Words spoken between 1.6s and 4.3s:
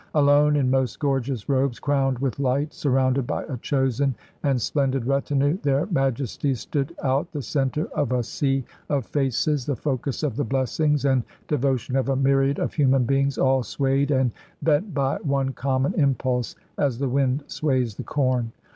crowned with light, surrounded by a chosen